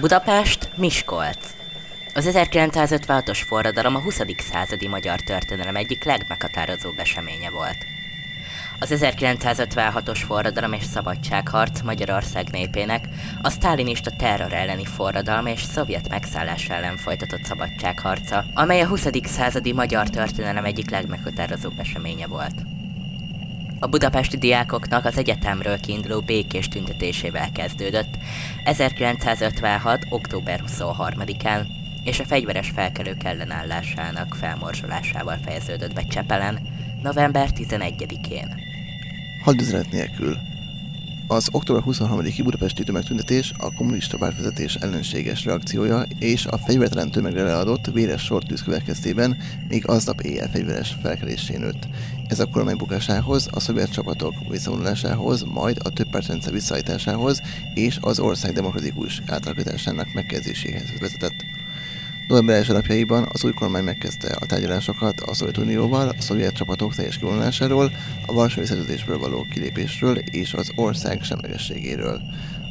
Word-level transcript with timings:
Budapest, 0.00 0.70
Miskolc. 0.76 1.54
Az 2.14 2.30
1956-os 2.32 3.42
forradalom 3.46 3.94
a 3.94 4.00
20. 4.00 4.20
századi 4.38 4.88
magyar 4.88 5.20
történelem 5.20 5.76
egyik 5.76 6.04
legmeghatározóbb 6.04 6.98
eseménye 6.98 7.50
volt. 7.50 7.76
Az 8.78 8.94
1956-os 8.94 10.22
forradalom 10.26 10.72
és 10.72 10.84
szabadságharc 10.84 11.80
Magyarország 11.80 12.50
népének 12.50 13.04
a 13.42 13.50
sztálinista 13.50 14.10
terror 14.10 14.52
elleni 14.52 14.84
forradalom 14.84 15.46
és 15.46 15.62
szovjet 15.62 16.08
megszállás 16.08 16.68
ellen 16.68 16.96
folytatott 16.96 17.44
szabadságharca, 17.44 18.44
amely 18.54 18.80
a 18.80 18.86
20. 18.86 19.06
századi 19.24 19.72
magyar 19.72 20.10
történelem 20.10 20.64
egyik 20.64 20.90
legmeghatározóbb 20.90 21.78
eseménye 21.78 22.26
volt. 22.26 22.71
A 23.82 23.86
budapesti 23.86 24.36
diákoknak 24.36 25.04
az 25.04 25.16
egyetemről 25.18 25.80
kiinduló 25.80 26.20
békés 26.20 26.68
tüntetésével 26.68 27.52
kezdődött 27.52 28.16
1956. 28.64 30.06
október 30.10 30.62
23-án, 30.66 31.66
és 32.04 32.20
a 32.20 32.24
fegyveres 32.24 32.70
felkelők 32.74 33.24
ellenállásának 33.24 34.34
felmorzsolásával 34.34 35.38
fejeződött 35.44 35.94
be 35.94 36.02
Csepelen 36.02 36.58
november 37.02 37.48
11-én. 37.54 38.54
Hadüzenet 39.44 39.90
nélkül. 39.90 40.51
Az 41.26 41.48
október 41.52 41.82
23-i 41.86 42.40
budapesti 42.42 42.82
tömegtüntetés 42.82 43.52
a 43.58 43.74
kommunista 43.74 44.16
pártvezetés 44.16 44.74
ellenséges 44.74 45.44
reakciója 45.44 46.04
és 46.18 46.46
a 46.46 46.58
fegyvertelen 46.58 47.10
tömegre 47.10 47.42
leadott 47.42 47.86
véres 47.86 48.22
sortűz 48.22 48.62
következtében 48.62 49.36
még 49.68 49.88
aznap 49.88 50.20
éjjel 50.20 50.50
fegyveres 50.50 50.96
felkelésé 51.02 51.56
nőtt. 51.56 51.88
Ez 52.28 52.40
a 52.40 52.46
kormány 52.46 52.76
bukásához, 52.76 53.48
a 53.50 53.60
szovjet 53.60 53.92
csapatok 53.92 54.34
visszavonulásához, 54.48 55.42
majd 55.42 55.78
a 55.82 55.90
több 55.90 56.26
rendszer 56.26 56.52
visszaállításához 56.52 57.40
és 57.74 57.98
az 58.00 58.18
ország 58.18 58.52
demokratikus 58.52 59.22
átalakításának 59.26 60.12
megkezdéséhez 60.14 61.00
vezetett. 61.00 61.51
November 62.32 62.56
első 62.56 62.72
napjaiban 62.72 63.28
az 63.32 63.44
új 63.44 63.52
kormány 63.52 63.84
megkezdte 63.84 64.36
a 64.40 64.46
tárgyalásokat 64.46 65.20
a 65.20 65.34
Szovjetunióval, 65.34 66.08
a 66.08 66.22
szovjet 66.22 66.54
csapatok 66.54 66.94
teljes 66.94 67.18
kivonulásáról, 67.18 67.92
a 68.26 68.32
Varsói 68.32 68.64
Szerződésből 68.64 69.18
való 69.18 69.46
kilépésről 69.50 70.16
és 70.16 70.54
az 70.54 70.70
ország 70.74 71.22
semlegességéről. 71.22 72.20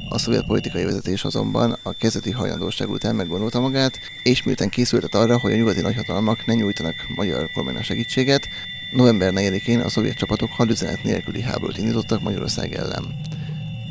A 0.10 0.18
szovjet 0.18 0.46
politikai 0.46 0.84
vezetés 0.84 1.24
azonban 1.24 1.78
a 1.84 1.94
kezdeti 1.94 2.32
hajlandóság 2.32 2.90
után 2.90 3.16
meggondolta 3.16 3.60
magát, 3.60 4.00
és 4.24 4.44
miután 4.44 4.70
készültet 4.70 5.16
arra, 5.16 5.40
hogy 5.40 5.52
a 5.52 5.56
nyugati 5.56 5.82
nagyhatalmak 5.82 6.46
ne 6.46 6.54
nyújtanak 6.54 6.96
magyar 7.16 7.50
kormánynak 7.54 7.84
segítséget, 7.84 8.48
november 8.92 9.32
4-én 9.36 9.80
a 9.80 9.90
szovjet 9.90 10.18
csapatok 10.18 10.50
hadüzenet 10.52 11.04
nélküli 11.04 11.42
háborút 11.42 11.78
indítottak 11.78 12.22
Magyarország 12.22 12.74
ellen. 12.74 13.22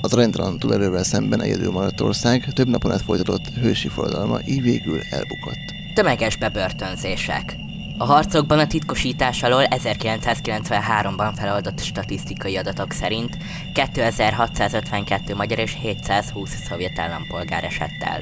Az 0.00 0.12
aránytalan 0.12 0.58
túlerővel 0.58 1.04
szemben 1.04 1.42
egyedül 1.42 1.70
maradt 1.70 2.00
ország 2.00 2.52
több 2.52 2.68
napon 2.68 2.92
át 2.92 3.02
folytatott 3.02 3.48
hősi 3.60 3.88
forradalma 3.88 4.38
így 4.46 4.62
végül 4.62 5.00
elbukott. 5.10 5.74
Tömeges 5.94 6.36
bebörtönzések. 6.36 7.56
A 7.98 8.04
harcokban 8.04 8.58
a 8.58 8.66
titkosítás 8.66 9.42
alól 9.42 9.64
1993-ban 9.70 11.32
feloldott 11.36 11.80
statisztikai 11.80 12.56
adatok 12.56 12.92
szerint 12.92 13.36
2652 13.72 15.34
magyar 15.34 15.58
és 15.58 15.76
720 15.80 16.64
szovjet 16.68 16.98
állampolgár 16.98 17.64
esett 17.64 18.02
el. 18.02 18.20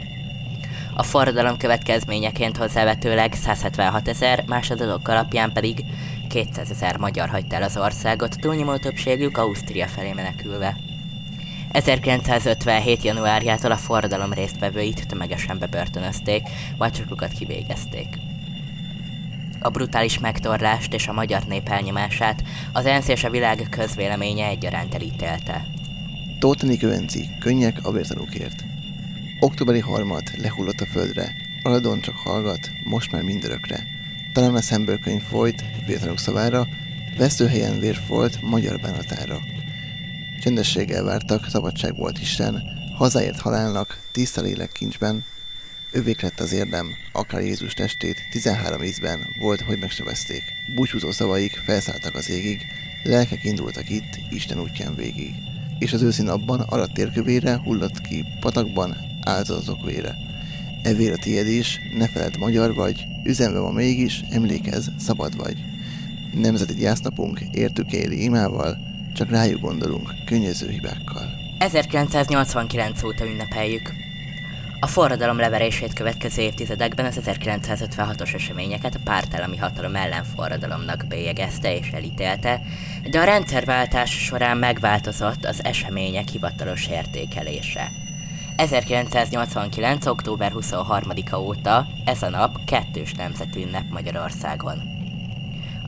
A 0.94 1.02
forradalom 1.02 1.56
következményeként 1.56 2.56
hozzávetőleg 2.56 3.34
176 3.34 4.08
ezer, 4.08 4.44
más 4.46 4.70
adatok 4.70 5.08
alapján 5.08 5.52
pedig 5.52 5.84
200 6.28 6.70
ezer 6.70 6.96
magyar 6.96 7.28
hagyta 7.28 7.56
el 7.56 7.62
az 7.62 7.76
országot, 7.76 8.40
túlnyomó 8.40 8.76
többségük 8.76 9.36
Ausztria 9.38 9.86
felé 9.86 10.12
menekülve. 10.12 10.87
1957. 11.72 13.02
januárjától 13.02 13.70
a 13.70 13.76
forradalom 13.76 14.32
résztvevőit 14.32 15.06
tömegesen 15.06 15.58
bebörtönözték, 15.58 16.42
vagy 16.76 16.92
csokokat 16.92 17.32
kivégezték. 17.32 18.08
A 19.60 19.68
brutális 19.68 20.18
megtorlást 20.18 20.94
és 20.94 21.08
a 21.08 21.12
magyar 21.12 21.42
nép 21.42 21.68
elnyomását 21.68 22.42
az 22.72 22.86
ENSZ 22.86 23.08
és 23.08 23.24
a 23.24 23.30
világ 23.30 23.66
közvéleménye 23.70 24.46
egyaránt 24.46 24.94
elítélte. 24.94 25.66
Tótani 26.38 26.76
Kövenci, 26.76 27.28
könnyek 27.40 27.78
a 27.82 27.92
vértanúkért. 27.92 28.64
Októberi 29.40 29.80
harmad 29.80 30.22
lehullott 30.36 30.80
a 30.80 30.86
földre, 30.86 31.34
Aladon 31.62 32.00
csak 32.00 32.16
hallgat, 32.16 32.70
most 32.84 33.12
már 33.12 33.22
mindörökre. 33.22 33.86
Talán 34.32 34.54
a 34.54 34.62
szemből 34.62 34.98
könyv 34.98 35.22
folyt, 35.22 35.64
vértanúk 35.86 36.18
szavára, 36.18 36.66
vesztőhelyen 37.16 37.78
vér 37.78 37.96
folyt 38.06 38.42
magyar 38.42 38.80
bánatára. 38.80 39.40
Csendességgel 40.40 41.04
vártak, 41.04 41.48
szabadság 41.48 41.96
volt 41.96 42.18
Isten, 42.18 42.62
hazáért 42.96 43.40
halálnak, 43.40 44.00
tiszta 44.12 44.40
lélek 44.40 44.72
kincsben, 44.72 45.24
Övék 45.92 46.20
lett 46.20 46.40
az 46.40 46.52
érdem, 46.52 46.86
akár 47.12 47.42
Jézus 47.42 47.74
testét, 47.74 48.16
13 48.30 48.82
ízben 48.82 49.20
volt, 49.40 49.60
hogy 49.60 49.78
megsebezték. 49.78 50.42
Búcsúzó 50.74 51.10
szavaik 51.10 51.52
felszálltak 51.66 52.14
az 52.14 52.30
égig, 52.30 52.60
lelkek 53.02 53.44
indultak 53.44 53.90
itt, 53.90 54.18
Isten 54.30 54.60
útján 54.60 54.94
végig. 54.94 55.34
És 55.78 55.92
az 55.92 56.02
őszín 56.02 56.28
abban 56.28 56.60
arat 56.60 56.92
térkövére 56.92 57.56
hullott 57.56 58.00
ki 58.00 58.24
patakban 58.40 58.96
áldozatok 59.22 59.84
vére. 59.84 60.16
E 60.82 60.92
vér 60.94 61.12
a 61.12 61.16
tiéd 61.16 61.46
is, 61.46 61.78
ne 61.96 62.08
feled 62.08 62.38
magyar 62.38 62.74
vagy, 62.74 63.06
üzenve 63.24 63.60
ma 63.60 63.70
mégis, 63.70 64.20
emlékez, 64.30 64.90
szabad 64.98 65.36
vagy. 65.36 65.56
Nemzeti 66.34 66.74
gyásznapunk, 66.74 67.40
értük 67.52 67.92
éli 67.92 68.22
imával, 68.22 68.87
csak 69.18 69.30
rájuk 69.30 69.60
gondolunk, 69.60 70.14
könnyező 70.24 70.68
hibákkal. 70.68 71.34
1989 71.58 73.02
óta 73.02 73.26
ünnepeljük. 73.26 73.92
A 74.80 74.86
forradalom 74.86 75.38
leverését 75.38 75.92
következő 75.92 76.42
évtizedekben 76.42 77.06
az 77.06 77.20
1956-os 77.24 78.34
eseményeket 78.34 78.94
a 78.94 79.00
pártállami 79.04 79.56
hatalom 79.56 79.94
ellen 79.94 80.24
forradalomnak 80.24 81.04
bélyegezte 81.08 81.76
és 81.76 81.88
elítélte, 81.88 82.60
de 83.10 83.20
a 83.20 83.24
rendszerváltás 83.24 84.10
során 84.10 84.56
megváltozott 84.58 85.44
az 85.44 85.64
események 85.64 86.28
hivatalos 86.28 86.86
értékelése. 86.86 87.90
1989. 88.56 90.06
október 90.06 90.52
23-a 90.54 91.36
óta 91.36 91.86
ez 92.04 92.22
a 92.22 92.28
nap 92.28 92.64
kettős 92.64 93.14
nemzetű 93.14 93.62
ünnep 93.62 93.90
Magyarországon 93.90 94.97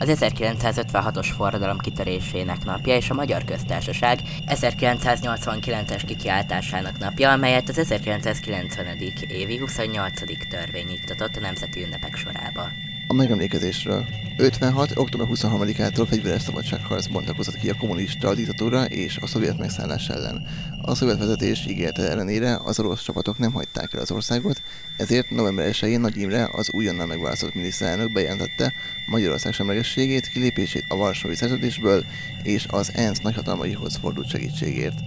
az 0.00 0.08
1956-os 0.20 1.29
forradalom 1.37 1.79
kitörésének 1.79 2.64
napja 2.64 2.97
és 2.97 3.11
a 3.11 3.14
Magyar 3.14 3.44
Köztársaság 3.44 4.19
1989-es 4.47 6.02
kikiáltásának 6.06 6.99
napja, 6.99 7.31
amelyet 7.31 7.69
az 7.69 7.79
1990. 7.79 8.87
évi 9.29 9.56
28. 9.56 10.49
törvény 10.49 10.91
iktatott 10.91 11.37
a 11.37 11.41
nemzeti 11.41 11.82
ünnepek 11.82 12.17
sorába. 12.17 12.90
A 13.11 13.12
megemlékezésről. 13.12 14.07
56. 14.37 14.97
október 14.97 15.27
23-ától 15.31 16.07
fegyveres 16.09 16.43
szabadságharc 16.43 17.07
bontakozott 17.07 17.57
ki 17.57 17.71
a 17.71 17.77
kommunista 17.79 18.35
diktatúra 18.35 18.85
és 18.85 19.17
a 19.17 19.27
szovjet 19.27 19.59
megszállás 19.59 20.09
ellen. 20.09 20.47
A 20.83 20.95
szovjet 20.95 21.19
vezetés 21.19 21.67
ígérete 21.69 22.03
ellenére 22.11 22.61
az 22.65 22.79
orosz 22.79 23.03
csapatok 23.03 23.39
nem 23.39 23.53
hagyták 23.53 23.95
el 23.95 24.01
az 24.01 24.11
országot, 24.11 24.62
ezért 24.97 25.31
november 25.31 25.71
1-én 25.73 26.01
Nagy 26.01 26.17
Imre, 26.17 26.49
az 26.53 26.73
újonnan 26.73 27.07
megválasztott 27.07 27.55
miniszterelnök 27.55 28.12
bejelentette 28.12 28.73
Magyarország 29.07 29.53
semlegességét, 29.53 30.29
kilépését 30.29 30.85
a 30.89 30.97
Varsói 30.97 31.35
Szerződésből 31.35 32.05
és 32.43 32.67
az 32.71 32.93
ENSZ 32.95 33.21
nagyhatalmaihoz 33.21 33.97
fordult 33.97 34.29
segítségért. 34.29 34.99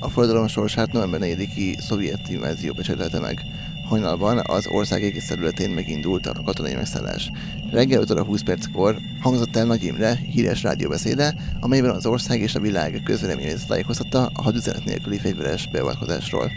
A 0.00 0.08
forradalom 0.10 0.46
sorsát 0.46 0.92
november 0.92 1.20
4-i 1.22 1.78
szovjet 1.78 2.28
invázió 2.28 2.72
becsetelte 2.72 3.20
meg. 3.20 3.40
Hajnalban 3.88 4.42
az 4.46 4.66
ország 4.66 5.02
egész 5.02 5.26
területén 5.26 5.70
megindult 5.70 6.26
a 6.26 6.42
katonai 6.44 6.74
megszállás. 6.74 7.30
Reggel 7.70 8.00
5 8.00 8.10
óra 8.10 8.24
20 8.24 8.42
perckor 8.42 8.98
hangzott 9.20 9.56
el 9.56 9.64
Nagy 9.64 9.84
Imre 9.84 10.14
híres 10.14 10.62
rádióbeszéde, 10.62 11.34
amelyben 11.60 11.90
az 11.90 12.06
ország 12.06 12.40
és 12.40 12.54
a 12.54 12.60
világ 12.60 13.00
közvéleményét 13.04 13.66
tájékoztatta 13.66 14.30
a 14.34 14.42
hadüzenet 14.42 14.84
nélküli 14.84 15.18
fegyveres 15.18 15.68
beavatkozásról. 15.68 16.50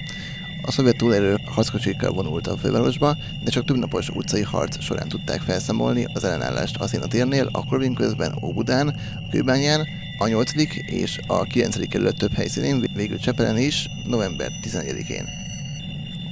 A 0.61 0.71
szovjet 0.71 0.97
túlélő 0.97 1.37
harckocsikkal 1.45 2.11
vonult 2.11 2.47
a 2.47 2.57
fővárosba, 2.57 3.17
de 3.43 3.51
csak 3.51 3.65
több 3.65 3.77
napos 3.77 4.09
utcai 4.09 4.43
harc 4.43 4.81
során 4.81 5.07
tudták 5.07 5.41
felszámolni 5.41 6.05
az 6.13 6.23
ellenállást 6.23 6.77
a 6.77 7.07
térnél, 7.07 7.49
akkor 7.51 7.93
közben 7.93 8.37
Óbudán, 8.43 8.87
a 8.87 9.29
Kőbányán, 9.29 9.87
a 10.17 10.27
8. 10.27 10.51
és 10.85 11.19
a 11.27 11.43
9. 11.43 11.87
kerület 11.87 12.17
több 12.17 12.33
helyszínén, 12.33 12.89
végül 12.93 13.17
Csepelen 13.17 13.57
is, 13.57 13.89
november 14.05 14.51
11-én. 14.63 15.40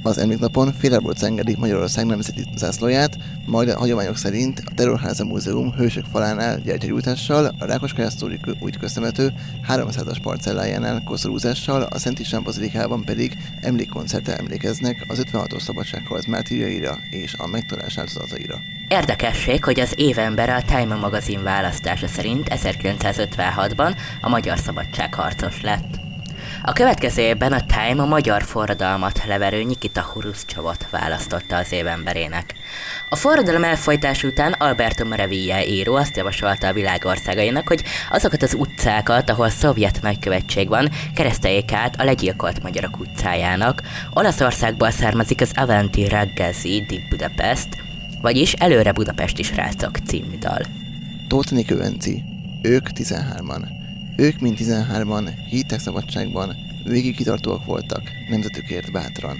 Az 0.02 0.18
emléknapon 0.18 0.72
félreborc 0.72 1.22
engedik 1.22 1.56
Magyarország 1.56 2.06
nemzeti 2.06 2.44
zászlóját, 2.56 3.16
majd 3.46 3.68
a 3.68 3.78
hagyományok 3.78 4.16
szerint 4.16 4.62
a 4.64 4.74
Terrorháza 4.74 5.24
Múzeum 5.24 5.72
hősök 5.72 6.04
falánál 6.12 6.60
gyertyagyújtással, 6.60 7.54
a 7.58 7.64
Rákos 7.64 7.92
Kásztóri 7.92 8.40
úgy 8.60 8.78
köztemető 8.78 9.32
300-as 9.68 10.16
parcellájánál 10.22 11.02
koszorúzással, 11.04 11.82
a 11.82 11.98
Szent 11.98 12.18
István 12.18 12.42
Bazilikában 12.42 13.04
pedig 13.04 13.36
emlékkoncertre 13.60 14.36
emlékeznek 14.36 15.04
az 15.08 15.24
56-os 15.32 15.60
szabadságharc 15.60 16.26
mártírjaira 16.26 16.98
és 17.10 17.34
a 17.38 17.46
megtalálás 17.46 17.98
áldozataira. 17.98 18.60
Érdekesség, 18.88 19.64
hogy 19.64 19.80
az 19.80 19.92
évember 19.96 20.48
a 20.48 20.62
Time 20.62 20.94
magazin 20.94 21.42
választása 21.42 22.06
szerint 22.06 22.48
1956-ban 22.50 23.96
a 24.20 24.28
magyar 24.28 24.58
szabadságharcos 24.58 25.62
lett. 25.62 26.09
A 26.62 26.72
következő 26.72 27.22
évben 27.22 27.52
a 27.52 27.60
Time 27.66 28.02
a 28.02 28.06
magyar 28.06 28.42
forradalmat 28.42 29.24
leverő 29.26 29.62
Nikita 29.62 30.00
Hruszcsovot 30.00 30.86
választotta 30.90 31.56
az 31.56 31.72
évemberének. 31.72 32.54
A 33.08 33.16
forradalom 33.16 33.64
elfolytás 33.64 34.24
után 34.24 34.52
Alberto 34.52 35.04
Maravilla 35.04 35.64
író 35.64 35.94
azt 35.94 36.16
javasolta 36.16 36.66
a 36.66 36.72
világ 36.72 37.04
országainak, 37.04 37.68
hogy 37.68 37.82
azokat 38.10 38.42
az 38.42 38.54
utcákat, 38.54 39.30
ahol 39.30 39.48
szovjet 39.48 39.98
nagykövetség 40.02 40.68
van, 40.68 40.90
kereszteljék 41.14 41.72
át 41.72 42.00
a 42.00 42.04
legyilkolt 42.04 42.62
magyarok 42.62 42.98
utcájának. 42.98 43.82
Olaszországból 44.10 44.90
származik 44.90 45.40
az 45.40 45.52
Avanti 45.54 46.08
Raggazi 46.08 46.84
di 46.88 47.00
Budapest, 47.08 47.68
vagyis 48.20 48.52
Előre 48.52 48.92
Budapesti 48.92 49.42
srácok 49.42 49.96
című 50.06 50.38
dal. 50.38 50.62
Tóth 51.28 51.52
Nikőenci. 51.52 52.22
Ők 52.62 52.86
13-an. 52.94 53.79
Ők 54.20 54.40
mind 54.40 54.56
13-an 54.60 55.30
hittek 55.48 55.80
szabadságban, 55.80 56.56
végig 56.84 57.16
kitartóak 57.16 57.64
voltak, 57.64 58.02
nemzetükért 58.28 58.92
bátran. 58.92 59.38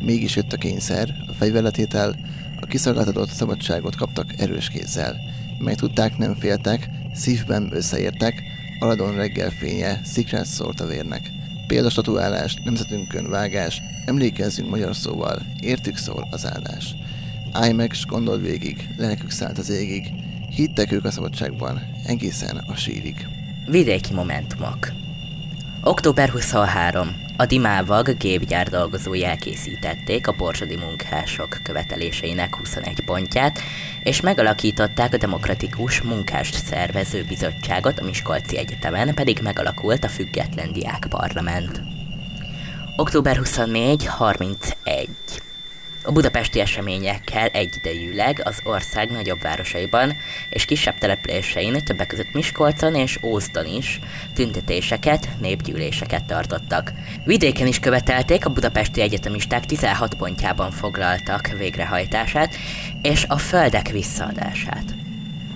Mégis 0.00 0.36
jött 0.36 0.52
a 0.52 0.56
kényszer, 0.56 1.14
a 1.28 1.32
fegyverletétel, 1.32 2.16
a 2.60 2.66
kiszolgáltatott 2.66 3.28
szabadságot 3.28 3.96
kaptak 3.96 4.40
erős 4.40 4.68
kézzel. 4.68 5.16
Meg 5.58 5.74
tudták, 5.74 6.16
nem 6.16 6.34
féltek, 6.34 6.88
szívben 7.14 7.68
összeértek, 7.72 8.42
aladon 8.78 9.14
reggel 9.14 9.50
fénye, 9.50 10.00
szikrát 10.04 10.46
szólt 10.46 10.80
a 10.80 10.86
vérnek. 10.86 11.30
Példastatuálás, 11.66 12.54
nemzetünkön 12.64 13.30
vágás, 13.30 13.82
emlékezzünk 14.06 14.70
magyar 14.70 14.96
szóval, 14.96 15.42
értük 15.60 15.96
szól 15.96 16.28
az 16.30 16.46
áldás. 16.46 16.94
Állj 17.52 17.72
meg, 17.72 17.92
s 17.92 18.06
gondold 18.06 18.42
végig, 18.42 18.88
lelkük 18.96 19.30
szállt 19.30 19.58
az 19.58 19.70
égig, 19.70 20.12
hittek 20.50 20.92
ők 20.92 21.04
a 21.04 21.10
szabadságban, 21.10 21.80
egészen 22.06 22.56
a 22.56 22.74
sírig. 22.74 23.39
Vidéki 23.70 24.12
Momentumok 24.12 24.92
Október 25.82 26.28
23. 26.28 27.08
A 27.36 27.46
Dimávag 27.46 28.16
gépgyár 28.16 28.68
dolgozói 28.68 29.24
elkészítették 29.24 30.26
a 30.26 30.32
borsodi 30.32 30.76
munkások 30.76 31.58
követeléseinek 31.62 32.56
21 32.56 33.04
pontját, 33.04 33.60
és 34.02 34.20
megalakították 34.20 35.14
a 35.14 35.16
Demokratikus 35.16 36.00
Munkást 36.00 36.54
Szervező 36.54 37.24
Bizottságot 37.28 37.98
a 37.98 38.04
Miskolci 38.04 38.58
Egyetemen, 38.58 39.14
pedig 39.14 39.38
megalakult 39.42 40.04
a 40.04 40.08
Független 40.08 40.72
Diák 40.72 41.06
Parlament. 41.08 41.82
Október 42.96 43.36
24. 43.36 44.06
31. 44.06 45.08
A 46.02 46.12
budapesti 46.12 46.60
eseményekkel 46.60 47.46
egyidejűleg 47.46 48.40
az 48.44 48.60
ország 48.64 49.10
nagyobb 49.10 49.40
városaiban 49.40 50.16
és 50.50 50.64
kisebb 50.64 50.98
településein, 50.98 51.84
többek 51.84 52.06
között 52.06 52.32
Miskolcon 52.32 52.94
és 52.94 53.18
Ózdon 53.22 53.66
is 53.66 54.00
tüntetéseket, 54.34 55.28
népgyűléseket 55.40 56.24
tartottak. 56.24 56.92
Vidéken 57.24 57.66
is 57.66 57.80
követelték 57.80 58.46
a 58.46 58.52
budapesti 58.52 59.00
egyetemisták 59.00 59.66
16 59.66 60.14
pontjában 60.14 60.70
foglaltak 60.70 61.46
végrehajtását 61.58 62.54
és 63.02 63.24
a 63.28 63.38
földek 63.38 63.88
visszaadását. 63.88 64.99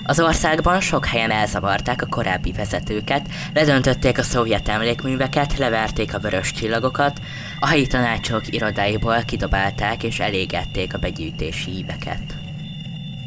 Az 0.07 0.21
országban 0.21 0.81
sok 0.81 1.07
helyen 1.07 1.31
elzavarták 1.31 2.03
a 2.03 2.07
korábbi 2.07 2.53
vezetőket, 2.53 3.29
ledöntötték 3.55 4.19
a 4.19 4.23
szovjet 4.23 4.69
emlékműveket, 4.69 5.59
leverték 5.59 6.15
a 6.15 6.19
vörös 6.19 6.53
csillagokat, 6.53 7.21
a 7.61 7.67
helyi 7.67 7.87
tanácsok 7.87 8.55
irodáiból 8.55 9.23
kidobálták 9.25 10.03
és 10.03 10.21
elégették 10.21 10.95
a 10.95 10.99
begyűjtési 10.99 11.77
íveket. 11.77 12.37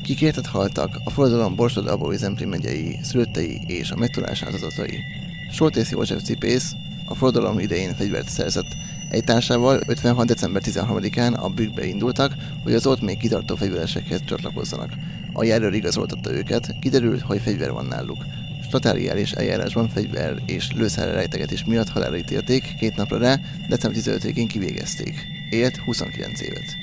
Kikértet 0.04 0.48
haltak 0.48 1.00
a 1.04 1.10
forradalom 1.10 1.56
Borsod 1.56 1.88
Abói 1.88 2.18
Zemplén 2.18 2.48
megyei, 2.48 3.00
szülöttei 3.04 3.62
és 3.66 3.92
a 3.92 3.96
megtudás 3.96 4.44
áldozatai. 4.44 5.04
Soltész 5.52 5.92
József 5.92 6.22
Cipész 6.22 6.76
a 7.06 7.16
forradalom 7.16 7.60
idején 7.60 7.96
fegyvert 7.96 8.30
szerzett, 8.30 8.76
egy 9.10 9.24
társával 9.24 9.82
56. 9.88 10.28
december 10.28 10.62
13-án 10.66 11.40
a 11.40 11.50
bükkbe 11.50 11.86
indultak, 11.86 12.34
hogy 12.64 12.74
az 12.74 12.86
ott 12.88 13.02
még 13.02 13.18
kitartó 13.18 13.56
fegyveresekhez 13.56 14.22
csatlakozzanak. 14.26 14.94
A 15.34 15.44
járőr 15.44 15.74
igazoltatta 15.74 16.34
őket, 16.34 16.76
kiderült, 16.80 17.22
hogy 17.22 17.42
fegyver 17.42 17.72
van 17.72 17.86
náluk. 17.86 18.26
Statáriális 18.68 19.32
eljárásban 19.32 19.90
fegyver 19.90 20.42
és 20.46 20.72
lőszerre 20.72 21.12
rejtegetés 21.12 21.66
miatt 21.66 21.90
halálra 21.90 22.18
ítélték, 22.18 22.76
két 22.80 22.96
napra 22.96 23.18
rá, 23.18 23.40
december 23.70 24.02
15-én 24.04 24.48
kivégezték. 24.48 25.28
Élt 25.50 25.78
29 25.78 26.42
évet. 26.42 26.78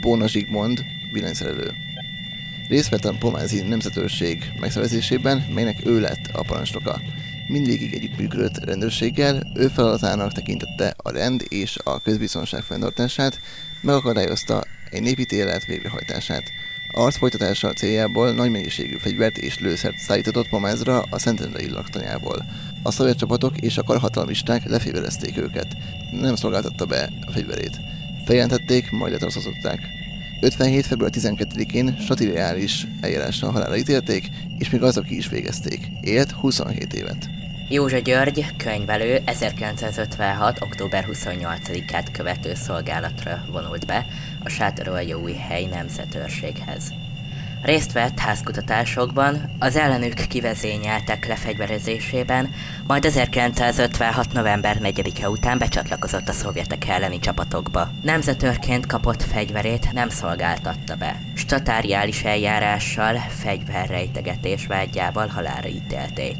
Bóna 0.00 0.28
Zsigmond, 0.28 0.84
villanyszerelő. 1.12 1.72
Részt 2.68 2.88
vett 2.88 3.04
a 3.04 3.16
Pomázi 3.18 3.60
nemzetőrség 3.60 4.52
megszervezésében, 4.60 5.46
melynek 5.54 5.86
ő 5.86 6.00
lett 6.00 6.30
a 6.32 6.42
parancsnoka 6.42 7.00
mindvégig 7.48 7.94
együttműködött 7.94 8.64
rendőrséggel, 8.64 9.42
ő 9.54 9.68
feladatának 9.68 10.32
tekintette 10.32 10.94
a 10.96 11.10
rend 11.10 11.44
és 11.48 11.78
a 11.84 12.00
közbiztonság 12.00 12.62
fenntartását, 12.62 13.40
megakadályozta 13.82 14.64
egy 14.90 15.02
népítélet 15.02 15.64
végrehajtását. 15.64 16.42
A 16.92 17.00
harc 17.00 17.16
folytatása 17.16 17.72
céljából 17.72 18.32
nagy 18.32 18.50
mennyiségű 18.50 18.96
fegyvert 18.96 19.38
és 19.38 19.58
lőszert 19.58 19.98
szállított 19.98 20.48
Pomázra 20.48 21.04
a 21.10 21.18
Szentendrei 21.18 21.70
laktanyából. 21.70 22.44
A 22.82 22.90
szovjet 22.90 23.18
csapatok 23.18 23.58
és 23.60 23.78
a 23.78 23.82
karhatalmisták 23.82 24.64
lefévelezték 24.64 25.38
őket. 25.38 25.76
Nem 26.10 26.34
szolgáltatta 26.34 26.86
be 26.86 27.10
a 27.26 27.30
fegyverét. 27.30 27.80
Feljelentették, 28.24 28.90
majd 28.90 29.12
letartóztatották. 29.12 29.80
57. 30.40 30.86
február 30.86 31.10
12-én 31.14 31.96
statireális 32.00 32.86
eljárással 33.00 33.50
halálra 33.50 33.76
ítélték, 33.76 34.28
és 34.58 34.70
még 34.70 34.82
azok 34.82 35.04
ki 35.04 35.16
is 35.16 35.28
végezték. 35.28 35.80
Élt 36.00 36.30
27 36.30 36.94
évet. 36.94 37.37
Józsa 37.70 37.98
György, 37.98 38.46
könyvelő 38.56 39.20
1956. 39.24 40.60
október 40.60 41.06
28-át 41.12 42.10
követő 42.10 42.54
szolgálatra 42.54 43.44
vonult 43.50 43.86
be 43.86 44.06
a 44.44 44.50
hely 45.48 45.64
nemzetőrséghez. 45.64 46.92
Részt 47.62 47.92
vett 47.92 48.18
házkutatásokban, 48.18 49.50
az 49.58 49.76
ellenük 49.76 50.14
kivezényeltek 50.14 51.26
lefegyverezésében, 51.26 52.50
majd 52.86 53.04
1956. 53.04 54.32
november 54.32 54.78
4-e 54.82 55.28
után 55.28 55.58
becsatlakozott 55.58 56.28
a 56.28 56.32
szovjetek 56.32 56.88
elleni 56.88 57.18
csapatokba. 57.18 57.90
Nemzetőrként 58.02 58.86
kapott 58.86 59.22
fegyverét 59.22 59.92
nem 59.92 60.08
szolgáltatta 60.08 60.96
be. 60.96 61.20
Statáriális 61.34 62.22
eljárással, 62.24 63.14
fegyverrejtegetés 63.14 64.66
vágyával 64.66 65.26
halára 65.26 65.68
ítélték. 65.68 66.36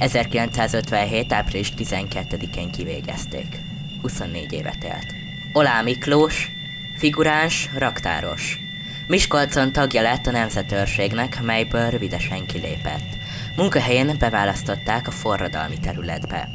1957. 0.00 1.32
április 1.32 1.72
12-én 1.76 2.70
kivégezték. 2.70 3.60
24 4.02 4.52
évet 4.52 4.84
élt. 4.84 5.14
Olá 5.52 5.82
Miklós, 5.82 6.50
figuráns, 6.96 7.68
raktáros. 7.78 8.58
Miskolcon 9.06 9.72
tagja 9.72 10.02
lett 10.02 10.26
a 10.26 10.30
nemzetőrségnek, 10.30 11.42
melyből 11.42 11.90
rövidesen 11.90 12.46
kilépett. 12.46 13.16
Munkahelyén 13.56 14.16
beválasztották 14.18 15.06
a 15.06 15.10
forradalmi 15.10 15.78
területbe. 15.78 16.48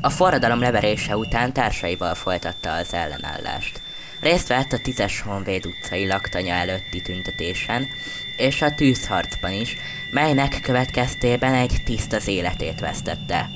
A 0.00 0.10
forradalom 0.10 0.60
leverése 0.60 1.16
után 1.16 1.52
társaival 1.52 2.14
folytatta 2.14 2.72
az 2.72 2.94
ellenállást. 2.94 3.80
Részt 4.20 4.48
vett 4.48 4.72
a 4.72 4.78
Tízes 4.78 5.20
Honvéd 5.20 5.66
utcai 5.66 6.06
laktanya 6.06 6.54
előtti 6.54 7.02
tüntetésen, 7.02 7.88
és 8.36 8.62
a 8.62 8.74
tűzharcban 8.74 9.52
is, 9.52 9.76
melynek 10.10 10.60
következtében 10.62 11.54
egy 11.54 11.76
tiszt 11.84 12.12
az 12.12 12.28
életét 12.28 12.80
vesztette. 12.80 13.50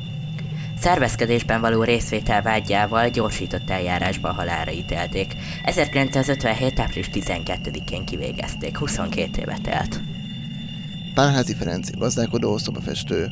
Szervezkedésben 0.78 1.61
való 1.61 1.83
részvétel 1.83 2.42
vágyával 2.42 3.09
gyorsított 3.09 3.71
eljárásban 3.71 4.35
halára 4.35 4.71
ítélték. 4.71 5.33
1957. 5.64 6.78
április 6.78 7.09
12-én 7.12 8.04
kivégezték, 8.04 8.76
22 8.78 9.40
évet 9.40 9.66
élt. 9.66 10.00
Pálházi 11.14 11.54
Ferenc, 11.54 11.90
gazdálkodó, 11.90 12.59
szobafestő, 12.59 13.30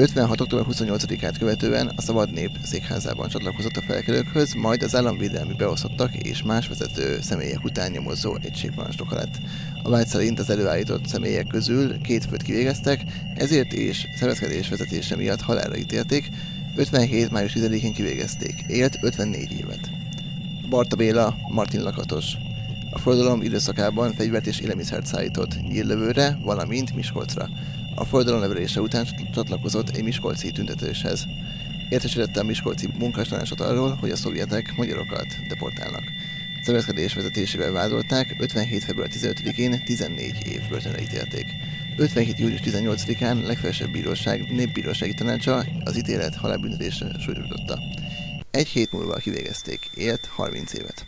56. 0.00 0.40
október 0.40 0.66
28-át 0.70 1.38
követően 1.38 1.92
a 1.96 2.00
Szabad 2.00 2.32
Nép 2.32 2.50
székházában 2.62 3.28
csatlakozott 3.28 3.76
a 3.76 3.82
felkelőkhöz, 3.82 4.54
majd 4.54 4.82
az 4.82 4.96
államvédelmi 4.96 5.54
beosztottak 5.54 6.14
és 6.14 6.42
más 6.42 6.68
vezető 6.68 7.20
személyek 7.20 7.64
után 7.64 7.90
nyomozó 7.90 8.36
egységparancsnoka 8.40 9.14
lett. 9.14 9.38
A 9.82 9.88
vágy 9.90 10.06
szerint 10.06 10.38
az 10.38 10.50
előállított 10.50 11.06
személyek 11.06 11.46
közül 11.46 12.00
két 12.00 12.24
főt 12.24 12.42
kivégeztek, 12.42 13.02
ezért 13.34 13.72
és 13.72 14.06
szervezkedés 14.16 14.68
vezetése 14.68 15.16
miatt 15.16 15.40
halálra 15.40 15.76
ítélték, 15.76 16.28
57. 16.76 17.30
május 17.30 17.52
10-én 17.52 17.92
kivégezték, 17.92 18.54
élt 18.68 18.98
54 19.00 19.52
évet. 19.60 19.90
Barta 20.68 20.96
Béla, 20.96 21.36
Martin 21.48 21.82
Lakatos. 21.82 22.32
A 22.90 22.98
forradalom 22.98 23.42
időszakában 23.42 24.12
fegyvert 24.12 24.46
és 24.46 24.60
élelmiszert 24.60 25.06
szállított 25.06 25.60
Nyírlövőre, 25.68 26.38
valamint 26.42 26.94
Miskolcra 26.94 27.48
a 27.98 28.04
forradalom 28.04 28.40
leverése 28.40 28.80
után 28.80 29.06
csatlakozott 29.32 29.88
egy 29.88 30.02
miskolci 30.02 30.50
tüntetéshez. 30.50 31.26
Értesítette 31.88 32.40
a 32.40 32.44
miskolci 32.44 32.88
munkástanácsot 32.98 33.60
arról, 33.60 33.94
hogy 34.00 34.10
a 34.10 34.16
szovjetek 34.16 34.76
magyarokat 34.76 35.26
deportálnak. 35.48 36.02
Szervezkedés 36.62 37.14
vezetésével 37.14 37.72
vádolták, 37.72 38.36
57. 38.38 38.84
február 38.84 39.08
15-én 39.12 39.84
14 39.84 40.46
év 40.46 40.68
börtönre 40.68 41.02
ítélték. 41.02 41.46
57. 41.96 42.38
július 42.38 42.60
18-án 42.64 43.46
legfelsőbb 43.46 43.90
bíróság 43.90 44.52
népbírósági 44.52 45.14
tanácsa 45.14 45.64
az 45.84 45.96
ítélet 45.96 46.36
halálbüntetésre 46.36 47.06
súlyosította. 47.20 47.78
Egy 48.50 48.68
hét 48.68 48.92
múlva 48.92 49.14
kivégezték, 49.14 49.90
élt 49.94 50.26
30 50.26 50.72
évet. 50.72 51.06